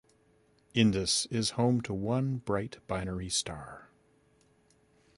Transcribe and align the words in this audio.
Indus 0.73 1.27
is 1.29 1.51
home 1.61 1.79
to 1.81 1.93
one 1.93 2.37
bright 2.37 2.79
binary 2.87 3.29
star. 3.29 3.91